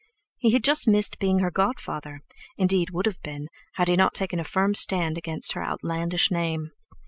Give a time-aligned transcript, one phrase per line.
[0.39, 4.39] He had just missed being her god father—indeed, would have been, had he not taken
[4.39, 6.71] a firm stand against her outlandish name.